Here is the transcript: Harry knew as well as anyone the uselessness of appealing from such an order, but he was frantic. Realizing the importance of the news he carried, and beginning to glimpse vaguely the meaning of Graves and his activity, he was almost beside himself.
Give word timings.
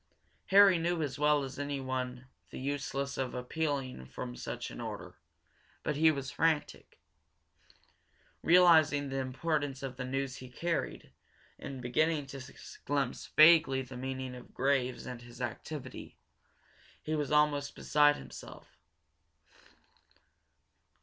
Harry 0.47 0.79
knew 0.79 1.03
as 1.03 1.19
well 1.19 1.43
as 1.43 1.59
anyone 1.59 2.25
the 2.49 2.59
uselessness 2.59 3.23
of 3.23 3.35
appealing 3.35 4.03
from 4.03 4.35
such 4.35 4.71
an 4.71 4.81
order, 4.81 5.13
but 5.83 5.95
he 5.95 6.09
was 6.09 6.31
frantic. 6.31 6.97
Realizing 8.41 9.09
the 9.09 9.19
importance 9.19 9.83
of 9.83 9.97
the 9.97 10.03
news 10.03 10.37
he 10.37 10.49
carried, 10.49 11.11
and 11.59 11.83
beginning 11.83 12.25
to 12.25 12.41
glimpse 12.83 13.27
vaguely 13.37 13.83
the 13.83 13.95
meaning 13.95 14.33
of 14.33 14.55
Graves 14.55 15.05
and 15.05 15.21
his 15.21 15.39
activity, 15.39 16.17
he 17.03 17.13
was 17.13 17.31
almost 17.31 17.75
beside 17.75 18.15
himself. 18.15 18.69